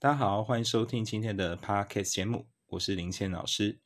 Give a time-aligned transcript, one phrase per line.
[0.00, 3.82] 大家好，欢迎收听今天的 Podcast 节目，我是林谦老师。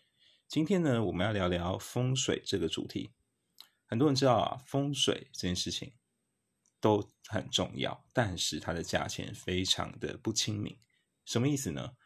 [0.47, 3.11] 今天呢，我们要聊聊风水这个主题。
[3.85, 5.95] 很多人知道啊，风水这件事情
[6.81, 10.79] 都很重要，但是它的价钱非常的不亲民。
[11.25, 11.97] 什么意思呢？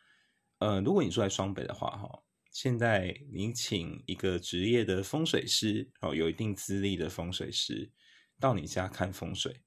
[0.60, 7.92] 呃，如果你住在双北的话，哈，现在你请一个职业的风水师，哦，有一定资历的风水师
[8.40, 9.60] 到你家看风水，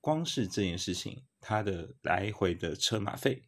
[0.00, 3.44] 光是这件事情，它的来回的车马费。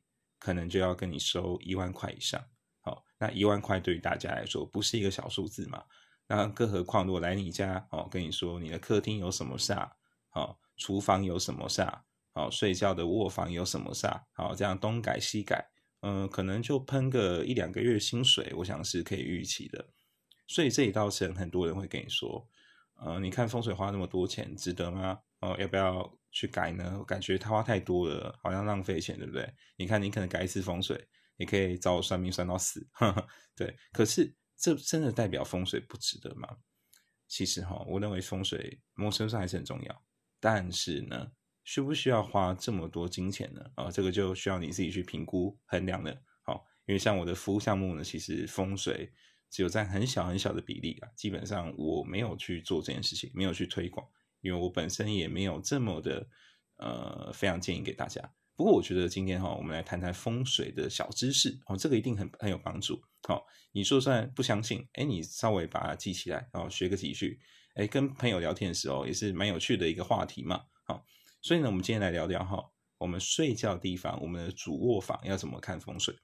[0.46, 2.40] 可能就要跟你收一万块以上，
[2.80, 5.82] 好，那一万块对于大家来说不是一个小数字嘛？
[6.28, 9.90] 那更何况如果来你家，哦，跟你说你的客厅有什么煞，
[10.28, 11.92] 好，厨房有什么煞，
[12.32, 15.68] 好，睡觉的卧房有什么煞，好，这样东改西改，
[16.02, 19.84] 嗯，可能就喷个一两个月薪水，我想是可以预期的。
[20.46, 22.48] 所以这一道程，很多人会跟你说，
[23.00, 25.18] 呃，你看风水花那么多钱，值得吗？
[25.40, 26.18] 哦，要不要？
[26.32, 26.96] 去改呢？
[26.98, 29.50] 我感觉他花太多了，好像浪费钱，对不对？
[29.78, 32.86] 你看，你可能改一次风水，你可以找我算命算到死，
[33.56, 33.74] 对。
[33.90, 36.46] 可是这真的代表风水不值得吗？
[37.26, 40.04] 其实哈，我认为风水某种程度上还是很重要，
[40.38, 41.32] 但是呢，
[41.64, 43.64] 需不需要花这么多金钱呢？
[43.76, 46.14] 啊，这个就需要你自己去评估衡量了。
[46.42, 49.10] 好，因为像我的服务项目呢，其实风水
[49.48, 54.06] 只有占很小很小的比例啊，基本上我没有去做这件事情，没有去推广。
[54.46, 56.26] 因为我本身也没有这么的，
[56.76, 58.22] 呃，非常建议给大家。
[58.54, 63.02] 不过我觉得今天哈，我们来谈谈风水的小知识哦，这个一定很很有帮助。
[63.28, 67.38] 好，你就算不相信，哎，你稍微把它记起来，然后学个几句，
[67.74, 70.62] 哎，跟朋友聊天的时候也是蛮有趣的一个话题嘛。
[70.86, 71.04] 好，
[71.42, 76.16] 所以呢，我们今天来聊聊哈，我们睡觉地方，我们的主卧房要怎么看风水？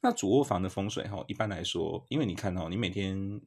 [0.00, 3.40] 那主卧房的风水哈，一般来说，因为你看哦，你每天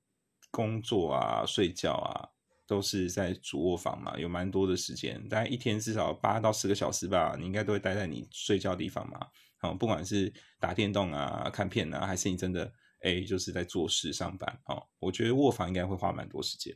[0.52, 2.30] 工作啊，睡觉啊。
[2.70, 9.28] 都是在主卧房嘛，有蛮多的时间，大概一天至少八到十个小时吧，你应该都会待在你睡觉地方嘛。
[9.58, 14.86] 好，不管是打电动啊、看片啊，还是你真的哎，就是在做事上班哦。
[15.00, 16.72] 我觉得卧房应该会花蛮多时间。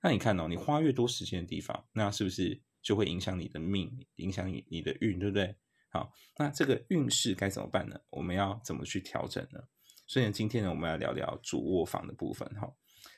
[0.00, 5.56] 那你看哦，你花越多时间的地方，那是不是就会影响你的命，影响你你的运，对不对？
[5.90, 7.98] 好，那这个运势该怎么办呢？
[8.10, 9.60] 我们要怎么去调整呢？
[10.06, 12.72] 所以今天呢，我们要聊聊主卧房的部分哈。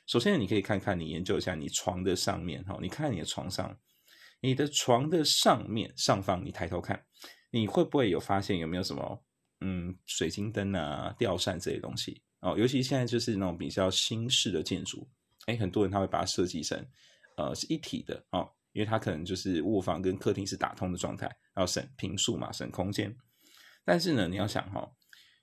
[0.07, 3.75] 首先，你可以看看你研究一下你床的上面哈，你看你的床上，
[4.39, 7.03] 你的床的上面上方，你抬头看，
[7.49, 9.23] 你会不会有发现有没有什么
[9.61, 12.55] 嗯水晶灯啊、吊扇这些东西哦？
[12.57, 15.09] 尤其现在就是那种比较新式的建筑，
[15.47, 16.85] 哎，很多人他会把它设计成
[17.37, 23.15] 呃是一体的哦，因为它可能就是卧房跟客厅是打通的状态，要省平数嘛，省空间。
[23.83, 24.87] 但是呢，你要想哈，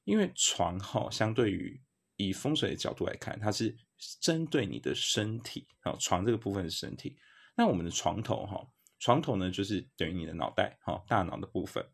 [0.05, 1.83] 因为床哈相对于
[2.23, 3.77] 以风水的角度来看，它是
[4.21, 7.17] 针对你的身体啊，床这个部分是身体。
[7.57, 8.67] 那我们的床头哈，
[8.99, 11.85] 床头呢就是等于你的脑袋哈，大脑的部分。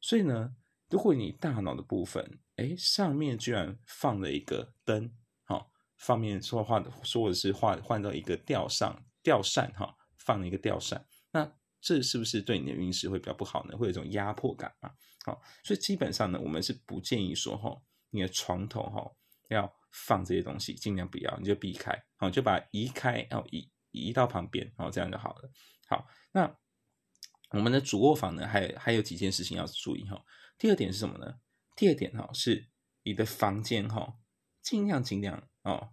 [0.00, 0.54] 所以呢，
[0.88, 5.12] 如果你大脑的部分，哎，上面居然放了一个灯，
[5.44, 5.66] 哈，
[5.98, 13.76] 上面说话的说的是换换到一个吊上吊扇哈，放了一个吊扇，那这是不是对你的运势会比较不好呢？
[13.76, 14.90] 会有一种压迫感啊？
[15.24, 17.76] 好，所以基本上呢，我们是不建议说哈，
[18.10, 19.12] 你的床头哈。
[19.48, 25.50] 要放这些东西，尽量不要，你就避开，好，就把移开，哦，移移到旁边，哦，这样就好了。
[25.88, 26.56] 好，那
[27.50, 30.22] 我们的主卧房呢，还还有几件事情要注意哈。
[30.58, 31.38] 第二点是什么呢？
[31.76, 32.68] 第二点哈，是
[33.04, 34.18] 你的房间哈，
[34.62, 35.92] 尽量尽量哦，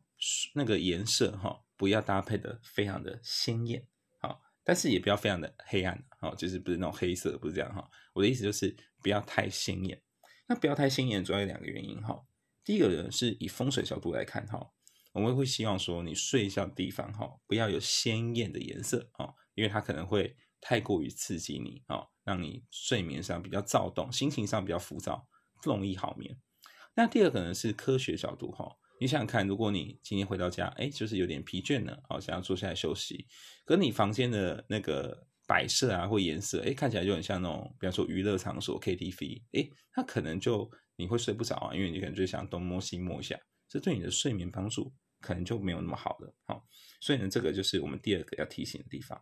[0.56, 3.88] 那个颜色哈，不要搭配的非常的鲜艳，
[4.20, 7.88] 好，但是也不要非常的黑暗，好，就是不是那种黑色，不是这样哈。
[8.14, 10.02] 我的意思就是不要太鲜艳。
[10.46, 12.22] 那不要太鲜艳，主要有两个原因哈。
[12.66, 14.72] 第一个人是以风水角度来看哈，
[15.12, 25.28] 我们会希望说你睡觉的地方哈不要有鲜艳的颜色啊，因为它可能会太过于刺激你啊，让你睡眠上比较躁动，心情上比较浮躁，
[25.62, 26.40] 不容易好眠。
[26.96, 33.28] 那第二个呢是科学角度哈，你想想看，如果你今天回到家，哎，就是有点疲倦了，好想要坐下来休息，
[33.66, 40.72] 可你房间的那个摆设啊或颜色，哎，看起来就很像那种，比方说娱乐场所 KTV，哎，它可能就。
[40.96, 46.36] 你会睡不着啊，因为你可能就想东摸西摸一下，这对你的睡眠帮助可能就没有那么好了。
[46.46, 46.66] 好，
[47.02, 49.20] 所以呢，这个就是我们第二个要提醒的地方。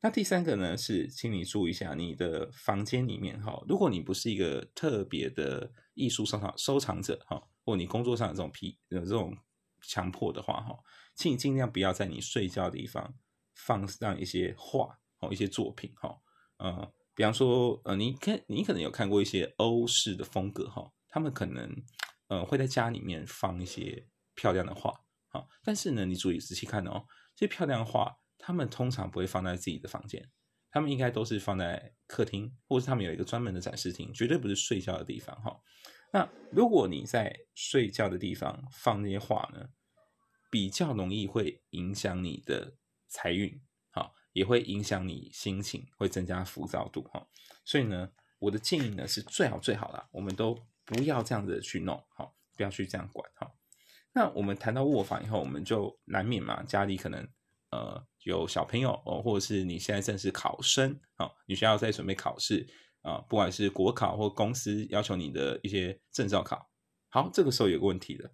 [0.00, 9.36] 那第三个呢，是请你注意一下你的房间里面哈，如果你不是一个特别的艺术收藏收藏者哈，或你工作上的这种批有这种
[9.82, 10.78] 强迫的话哈，
[11.14, 13.14] 请你尽量不要在你睡觉的地方
[13.54, 16.16] 放上一些画哦，一些作品哈，
[16.58, 16.92] 呃。
[17.18, 21.68] 比方说，呃，你可，你可能有看过一些欧式的风格哈，他们可能，
[22.28, 24.06] 呃，会在家里面放一些
[24.36, 24.94] 漂亮的画，
[25.26, 27.04] 好，但是呢，你注意仔细看哦，
[27.34, 30.30] 这些漂亮画，他们通常不会放在自己的房间，
[30.70, 35.60] 他们应该都是放在客厅，或是他们有一个专门的展示厅，绝对不是睡觉的地方哈。
[36.12, 39.66] 那如果你在睡觉的地方放那些画呢，
[40.52, 42.76] 比较容易会影响你的
[43.08, 43.60] 财运，
[44.38, 47.26] 也会影响你心情，会增加浮躁度哈。
[47.64, 48.08] 所以呢，
[48.38, 53.50] 我的建议呢是最好最好啦，我们都不要这样子去弄，好，不要去这样管哈。
[54.12, 57.28] 那我们谈到卧房以后，我们就难免嘛，家里可能
[57.70, 62.64] 呃有小朋友哦，或者是你现在正是考生啊，你需要在准备考试
[63.02, 66.70] 啊，不管是国考或公司要求你的一些证照考。
[67.08, 68.30] 好，这个时候有个问题了，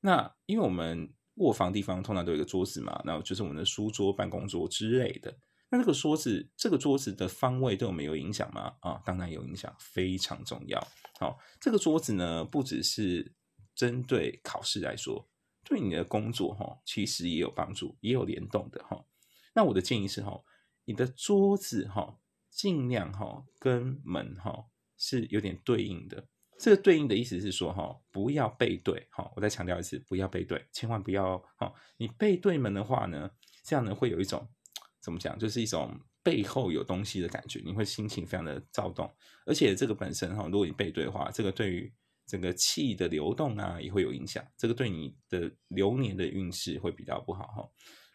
[0.00, 5.36] 那因为我们卧房地方通常都有一个桌子嘛，那就是我们的书桌、办公桌之类的。
[5.70, 8.74] 那这个桌子，这个桌子的方位对我们有影响吗？
[8.80, 10.80] 啊，当然有影响，非常重要。
[11.18, 13.34] 好，这个桌子呢，不只是
[13.74, 15.28] 针对考试来说，
[15.64, 19.04] 对你的工作哈，其实也有帮助，也有联动的哈。
[19.54, 20.42] 那我的建议是哈，
[20.86, 22.18] 你的桌子哈，
[22.50, 24.66] 尽量哈跟门哈
[24.96, 26.28] 是有点对应的。
[26.58, 33.30] 这个对应的意思是说，哈，不要背对，哈，我再强调一次，不要背对，千万不要，哈，你背对门的话呢，
[33.62, 34.48] 这样呢会有一种
[35.08, 39.10] 怎么讲，就是一种背后有东西的感觉，你会心情非常的躁动，
[39.46, 41.90] 而且这个本身哈，如果你背对的话，这个对于
[42.26, 47.66] 整个气的流动啊也会有影响，这个对你的流年的运势会比较不好，哈，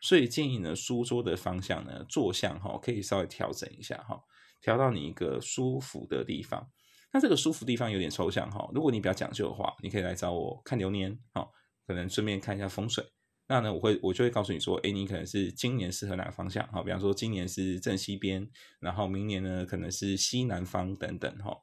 [0.02, 4.22] 所以建议呢，书桌的方向呢，坐向哈，可以稍微调整一下，哈，
[4.62, 6.70] 调到你一个舒服的地方。
[7.12, 11.50] 那这个舒服地方有点抽象哈，如果你比较讲究的话，你可以来找我看流年，哈，
[11.88, 13.04] 可能顺便看一下风水。
[13.48, 18.50] 那呢，我会我就会告诉你说，哎，你可能是今年适合哪个方向哈，比方说今年是正西边，
[18.80, 21.56] 然后明年呢可能是西南方等等哈。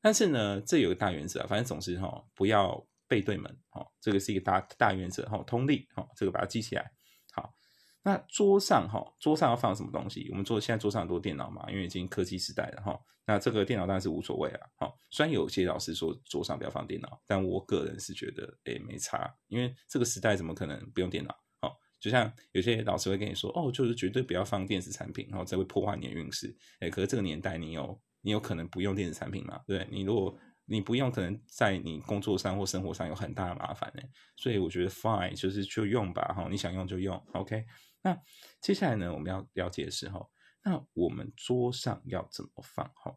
[0.00, 6.90] 但是呢，这有个大原则，反正总是哈不要背对门，哈，这个是一个大大原则哈，通例哈，这个把它记起来
[7.32, 7.54] 好。
[8.02, 10.26] 那桌上哈，桌上要放什么东西？
[10.30, 12.98] 我们桌现在桌上很多电脑嘛，因为已经科技时代了哈。
[13.30, 14.66] 那这个电脑当然是无所谓啊。
[14.78, 21.32] 哈，虽然有些老师说桌上不要放电脑，但我个人是觉得，哎，没差，因为这个时代怎么可能不用电脑？
[21.60, 26.52] 好，就像有些老师会跟你说，哦，就是绝对不要放电子产品，然后这会破坏你的运势。
[26.80, 29.60] 哎，可是这个年代，你有你有可能不用电子产品嘛？
[29.64, 34.02] 对，你如果你不用，可能在你工作上或生活上有很大的麻烦呢。
[34.36, 37.64] 所以我觉得 fine，就是就用吧，哈，你想用就用，OK。
[38.02, 38.18] 那
[38.60, 40.20] 接下来呢，我们要了解的是哈，
[40.62, 43.16] 那我们桌上要怎么放哈？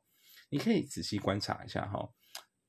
[0.49, 2.09] 你可以仔细观察一下哈，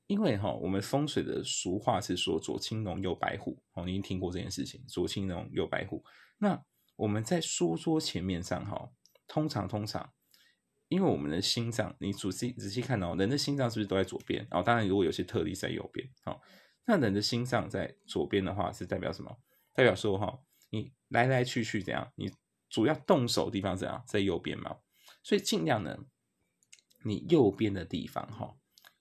[0.07, 4.83] 因为哈，我们风水的俗话是说左青龙右白虎哦，你听过这件事情？
[4.87, 6.03] 左青龙右白虎。
[6.39, 6.61] 那
[6.95, 8.89] 我们在书桌前面上哈，
[9.27, 10.13] 通常通常，
[10.87, 14.45] 因为我们的心脏，你仔细仔细看哦，人的心脏是不是都在左边？
[14.51, 16.41] 哦，当然如果有些特例在右边，好，
[16.85, 19.37] 那人的心脏在左边的话，是代表什么？
[19.73, 20.39] 代表说哈。
[20.71, 22.11] 你来来去去怎样？
[22.15, 22.29] 你
[22.75, 24.03] 主要动手的地方怎样？
[24.05, 24.75] 在右边嘛，
[25.23, 25.97] 所以尽量呢，
[27.05, 28.53] 你右边的地方哈，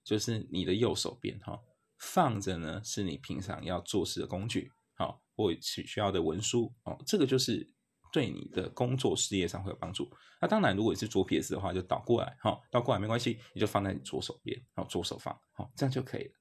[0.04, 1.60] 就是你的右手边哈，
[1.98, 7.68] 放着呢是你平常要做事的工具，好，或需需要的文书哦，这个就是
[8.12, 10.08] 对你的工作事业上会有帮助。
[10.40, 16.34] 那当然，如果你是左撇子的话，就倒过来哈，倒过来没关系，你就放在你左手边，好，左手放，好，这样就可以了。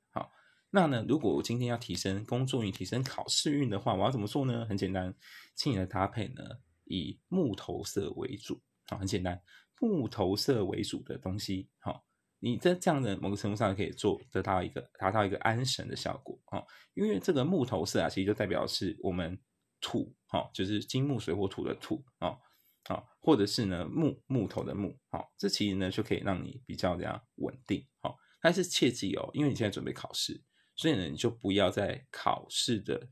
[0.76, 1.06] 那呢？
[1.08, 4.66] 如果我今天要提升工作运、提升考试运的话，我要怎么做呢？
[4.66, 5.14] 很简单，
[5.56, 6.44] 请你的搭配呢
[6.86, 8.62] 以木头色为主。
[8.88, 9.42] 好，很简单，
[9.80, 12.06] 木头色为主的东西，好，
[12.40, 16.40] 你在这样的某个程度上可以做得到一个达到一个安神的效果。
[16.46, 19.40] 哈，因为这个木头色啊，其实就代表是我们
[19.80, 22.38] 土，哈，就是金木水火土的土，啊，
[22.86, 30.44] 啊，或者是呢木木头的木，好，这其实呢就可以让你比较这样稳定，好，但是切记哦，因为你现在准备考试。
[30.76, 33.08] 所以呢，你就不要在考试的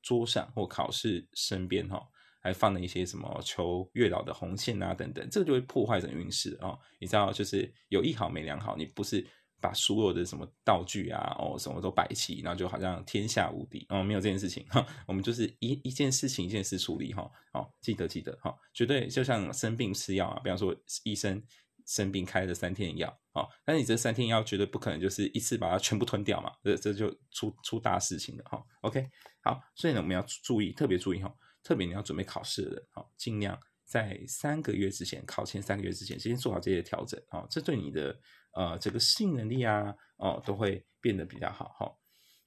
[0.00, 2.08] 桌上或考试身边哈，
[2.40, 6.76] 还放了一些什么求月老的红线啊等等，这个就会破坏整个运势啊。
[6.98, 9.24] 你知道，就是有一好没两好，你不是
[9.60, 14.84] 把所有的什么道具啊哦什么都摆齐，然后就好像天下无敌哦，没有这件事情哈。
[15.06, 17.30] 我们就是一一件事情一件事处理哈。
[17.52, 21.42] 哦，记得记得哈，绝对就像生病吃药啊，比方说医生。
[21.86, 28.62] 生病开了三天药啊，但你这三天药绝对不可能就是一次把它全部吞掉嘛，这这就出出大事情了哈。
[28.82, 29.04] OK，
[29.42, 38.18] 好，所以呢我们要注意，特别注意哈，特别你要准备考试的人哈，尽量在三个月之前，考前三个月之前，先做好这些调整啊，这对你的
[38.52, 41.92] 呃这个适应能力啊哦都会变得比较好哈。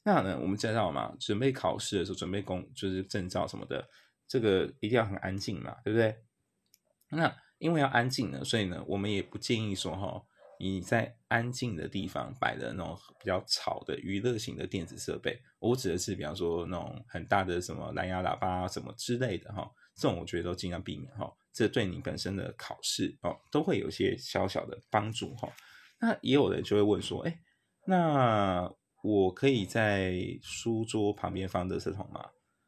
[0.03, 3.87] 那呢我们知道嘛，准备考试的时候，准备工就是证照什么的，
[4.27, 6.17] 这个一定要很安静嘛，对不对？
[7.09, 10.25] 那因为要安静呢，所以呢，我们也不建议说哈，
[10.59, 15.37] 你在安静的地方摆的那种比较吵的娱乐型的电子设备。
[15.59, 21.31] 我指的是，比方说那种很大的什么蓝牙喇叭什么之类的哈，这种我觉得都尽量避免哈。
[21.51, 25.47] 这对你本身的考试哦，都会有一些小小的帮助哈。
[25.99, 27.39] 那也有人就会问说，哎，
[27.85, 28.67] 那
[29.03, 32.25] 我可以在书桌旁边放垃圾桶吗？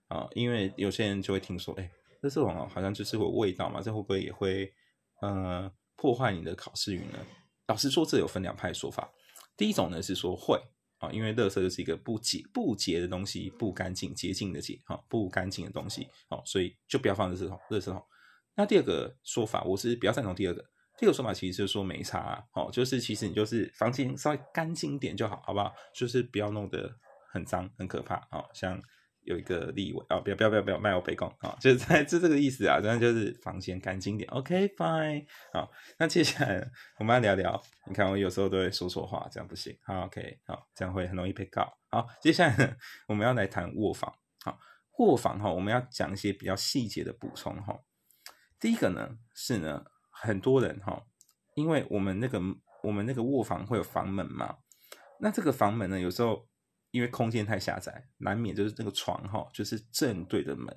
[0.07, 1.89] 啊，因为有些人就会听说，哎，
[2.21, 4.71] 垃圾桶好像就是有味道嘛，这会不会也会
[5.21, 7.19] 呃破坏你的考试语呢？
[7.67, 9.11] 老实说，这有分两派说法。
[9.57, 10.61] 第一种呢是说会
[10.99, 18.03] 啊，因为垃圾就是一个不洁不洁的东西，不干净洁净的洁哈，不干净的东西，好，所以就不要放垃圾桶，垃圾桶。
[18.55, 20.63] 那第二个说法，我是比较赞同第二个。
[20.97, 25.73] 第二个说法其实就是说没差，哦，就是其实你就是房间稍微干净点就好，好不好？
[25.93, 26.89] 就是不要弄得
[27.33, 28.81] 很脏、很可怕，哦，像
[29.25, 36.65] 有一个例外啊，不要不要不要不要卖我北贡啊，就是在这这个意思啊，这样就是房间干净点，OK，fine，好，那接下来
[36.99, 41.77] 我们要聊聊，你看我有时候都会说错话，这样不行，好，OK，好，这样会很容易被告。
[41.89, 42.77] 好，接下来，
[43.07, 44.13] 我们要来谈卧房，
[44.43, 44.59] 好，
[44.99, 47.79] 卧房哈，我们要讲一些比较细节的补充哈。
[48.59, 51.03] 第一个呢是呢，很多人哈，
[51.55, 52.39] 因为我们那个
[52.83, 54.57] 我们那个卧房会有房门嘛，
[55.19, 56.47] 那这个房门呢，有时候
[56.95, 60.75] 因为空间太狭窄，难免就是这个床哈，就是正对着门。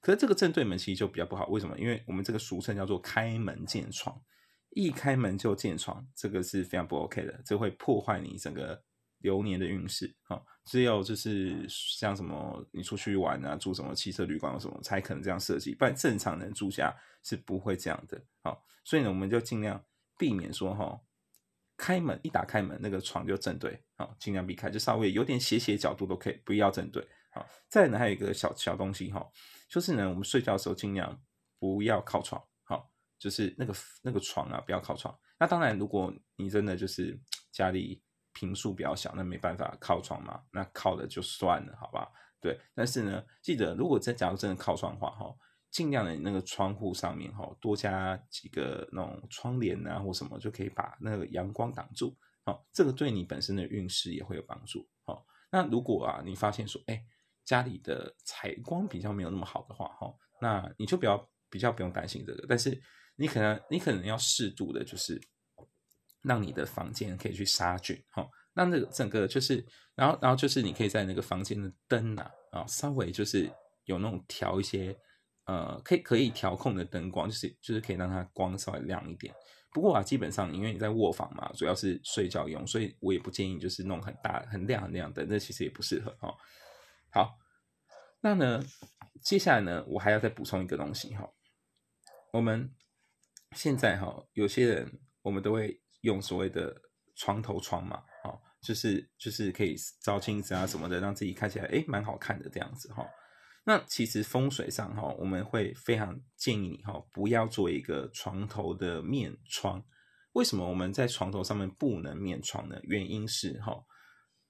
[0.00, 1.78] 可是这个正对门其实就比较不好，为什么？
[1.78, 4.20] 因为我们这个俗称叫做开门见床，
[4.70, 8.82] 一开门就见床，这个是非常不 OK 的，这会破坏你整个。
[9.20, 18.54] 流年的运势啊，只有就是像什么你出去玩啊，住什么汽车旅馆什么，才可能这样设计，不然正常人住家是不会这样的啊。
[18.84, 19.82] 所以呢，我们就尽量
[20.18, 21.00] 避免说哈，
[21.76, 27.02] 开门一打开门那个床就正对啊，尽量避开，就稍微有点斜斜角度都可以，不要正对
[27.32, 27.44] 啊。
[27.68, 29.26] 再呢，还有一个小小东西哈，
[29.68, 31.20] 就是呢，我们睡觉的时候尽量
[31.58, 35.16] 不要靠床，好，就是那个那个床啊，不要靠床。
[35.38, 37.18] 那当然，如果你真的就是
[37.52, 38.02] 家里。
[38.36, 42.10] 平数比较小，那没办法靠床嘛，那靠的就算了，好吧？
[42.40, 45.32] 对，但是呢，记得如果真假如真的靠窗的话，哈，
[45.74, 55.26] 尽量的那个窗户上面哈，多加几个那种窗帘啊或什么，就可以把那个阳光挡住，好，这个对你本身的运势也会有帮助，好。
[55.50, 57.04] 那如果啊，你发现说，哎，
[57.44, 62.80] 家里的采光比较没有那么好的话，哈，那你就比较比较不用担心这个，但是
[63.16, 65.20] 你可能你可能要适度的，就是。
[66.26, 69.62] 让你的房间可以去杀菌，哈，那那个整个就是，
[69.94, 73.46] 然后然后就是你可以在那个房间的灯啊，啊，稍微就是
[73.84, 74.96] 有那种调一些，
[75.46, 79.34] 呃，可以可以调控的灯光，就是就是可以让它光稍微亮一点。
[79.72, 86.34] 不过啊，基本上因为你在卧房嘛，主要是睡觉用，所以我也不建议就是弄很大很亮很亮的，那其实也不适合哈。
[87.10, 87.38] 好，
[88.20, 88.64] 那呢，
[89.22, 91.28] 接下来呢，我还要再补充一个东西哈，
[92.32, 92.74] 我们
[93.52, 95.80] 现在哈，有些人我们都会。
[96.04, 96.70] 用所谓的
[97.16, 103.08] 床头窗嘛，哦，就是就是可以照镜子啊什么的，让自己看起来诶蛮好看的这样子哈。
[103.66, 109.82] 那其实风水上哈，我们会非常建议你哈，不要做一个床头的面窗。
[110.32, 112.78] 为什么我们在床头上面不能面窗呢？
[112.82, 113.84] 原因是哈，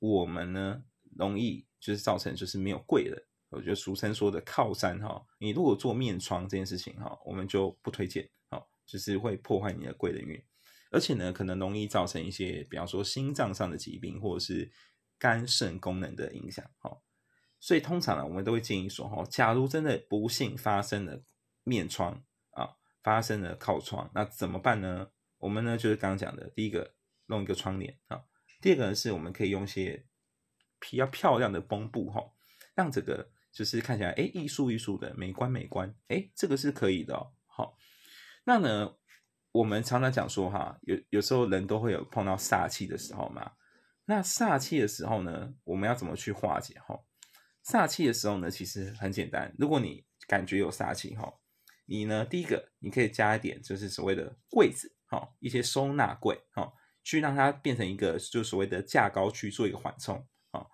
[0.00, 0.83] 我们呢
[1.16, 5.25] 容易就是造成就是没有贵人，我觉得俗称说的靠山哈。
[5.38, 10.42] 你如果做面窗这件事情哈，我们就不推荐，好，就是会破坏你的贵人运。
[10.90, 14.73] 而且呢，可能容易造成一些，比方说心脏上的疾病，或者是
[15.18, 16.90] 肝肾功能的影响，哈。
[17.64, 21.18] 所以通常呢，我们都会建议说，哈，假如真的不幸发生了
[21.62, 22.12] 面疮
[22.50, 22.68] 啊，
[23.02, 25.09] 发生了靠窗，那怎么办呢？
[25.38, 26.94] 我们呢就是刚刚讲的，第一个
[27.25, 28.23] 弄一个窗帘啊，
[28.61, 30.04] 第二个呢是我们可以用一些
[30.78, 32.23] 比较漂亮的绷布，哈，
[32.75, 37.16] 让这个就是看起来哎艺术艺术的美观美观，哎，这个是可以的，
[37.47, 37.78] 好，
[38.44, 38.94] 那呢？
[39.52, 43.52] 我们常常讲说哈，有有时候人都会有碰到煞气的时候嘛。
[44.04, 46.99] 那煞气的时候呢，我们要怎么去化解哈？
[47.66, 49.54] 煞气的时候呢，其实很简单。
[49.59, 51.33] 如果你感觉有煞气哈，
[51.87, 60.66] 你呢，第一个你可以加一点，就是所谓的柜子哈，一些收纳柜哈，去让它变成一个就所谓的架高区做一个缓冲啊。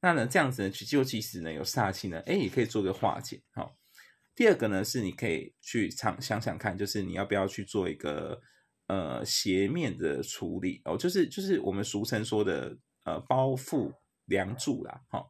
[0.00, 3.70] 那呢，这样子呢，就其实呢有煞气呢，哎，也可以做个化解哈。
[4.34, 8.40] 第二个呢，是你可以去想想想看，就是你要不要去做一个
[8.86, 13.92] 呃斜面的处理哦，就是就是我们俗称说的呃包覆
[14.26, 15.26] 梁柱啦，哈，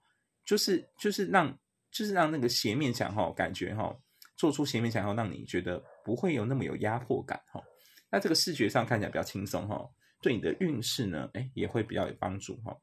[0.49, 1.59] 就是就是让
[1.91, 3.95] 就是让那个斜面墙哈，感觉哈，
[4.35, 7.63] 做出斜面墙后，让你觉得不会有那么有压迫感哈，
[8.11, 9.87] 那这个视觉上看起来比较轻松哈，
[10.23, 12.75] 对你的运势呢，哎也会比较有帮助哈。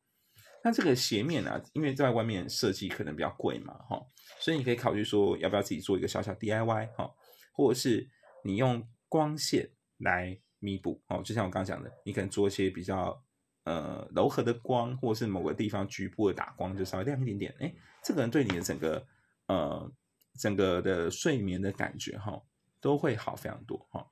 [0.64, 4.00] 那这个斜面啊，因为在外面设计可能比较贵嘛，哈，
[4.40, 7.12] 所以你可以考虑说，要不要自己做一个小小 DIY 哈，
[7.52, 8.08] 或者是
[8.44, 9.68] 你用光线
[9.98, 13.20] 来弥补哦，就像我刚刚讲的，你可能做一些比较
[13.66, 19.06] 呃柔和的光，或是某个地方局部的打光，就稍微亮一点点，哎，这个人对你的整个
[19.48, 19.92] 呃
[20.40, 22.42] 整个的睡眠的感觉哈，
[22.80, 24.08] 都会好非常多哈。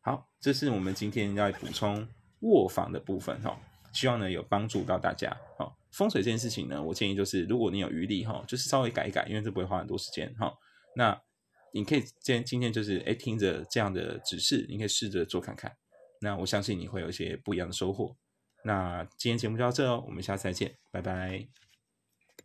[0.00, 2.06] 好，这是我们今天要补充
[2.40, 3.58] 卧房的部分哈，
[3.92, 5.34] 希望呢有帮助到大家。
[5.56, 10.52] 好，风水这件事情呢，我建议就是，如果你有余力哈，就是稍微改一改，因为这不会花很多时间哈。
[10.94, 11.20] 那
[11.72, 15.74] 你可以今今天就是哎听着这样的指示，你可以试着做看看。
[16.20, 18.14] 那我相信你会有一些不一样的收获。
[18.66, 21.63] 那今天节目就到这哦，我们下次再见，拜拜。